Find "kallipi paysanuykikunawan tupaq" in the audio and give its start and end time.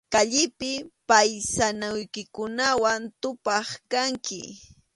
0.13-3.67